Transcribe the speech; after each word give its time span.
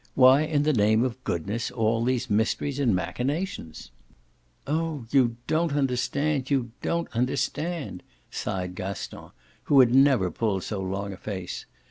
Why 0.15 0.41
in 0.41 0.63
the 0.63 0.73
name 0.73 1.03
of 1.03 1.23
goodness 1.23 1.69
all 1.69 2.03
these 2.03 2.27
mysteries 2.27 2.79
and 2.79 2.95
machinations?" 2.95 3.91
"Oh 4.65 5.05
you 5.11 5.37
don't 5.45 5.73
understand, 5.73 6.49
you 6.49 6.71
don't 6.81 7.07
understand!" 7.13 8.01
sighed 8.31 8.73
Gaston, 8.73 9.29
who 9.65 9.79
had 9.79 9.93
never 9.93 10.31
pulled 10.31 10.63
so 10.63 10.81
long 10.81 11.13
a 11.13 11.17
face. 11.17 11.67